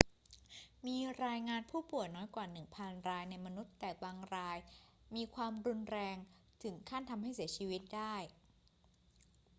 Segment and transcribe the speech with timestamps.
[0.87, 4.57] มีรายงานผู้ป่วยน้อยกว่าหนึ่งพันรายในมนุษย์ แต่บางราย
[5.15, 6.15] มีความรุนแรง
[6.63, 8.15] ถึงขั้นทำให้เสียชีวิตได้